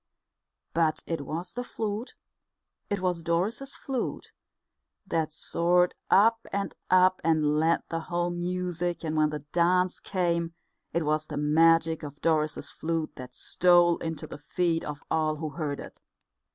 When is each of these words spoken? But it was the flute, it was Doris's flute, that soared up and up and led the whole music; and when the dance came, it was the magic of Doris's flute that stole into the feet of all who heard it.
But 0.73 1.03
it 1.05 1.21
was 1.27 1.53
the 1.53 1.63
flute, 1.63 2.15
it 2.89 3.01
was 3.01 3.21
Doris's 3.21 3.75
flute, 3.75 4.31
that 5.05 5.31
soared 5.31 5.93
up 6.09 6.39
and 6.51 6.73
up 6.89 7.21
and 7.23 7.59
led 7.59 7.83
the 7.89 7.99
whole 7.99 8.31
music; 8.31 9.03
and 9.05 9.15
when 9.15 9.29
the 9.29 9.45
dance 9.53 9.99
came, 9.99 10.55
it 10.91 11.05
was 11.05 11.27
the 11.27 11.37
magic 11.37 12.01
of 12.01 12.19
Doris's 12.19 12.71
flute 12.71 13.11
that 13.17 13.35
stole 13.35 13.99
into 13.99 14.25
the 14.25 14.39
feet 14.39 14.83
of 14.83 15.03
all 15.11 15.35
who 15.35 15.49
heard 15.51 15.79
it. 15.79 15.99